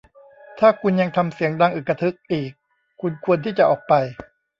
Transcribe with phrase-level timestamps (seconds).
[0.59, 2.51] ถ้าคุณยังทำเสียงดังอึกทึกอีก
[3.01, 3.93] คุณควรที่จะออกไป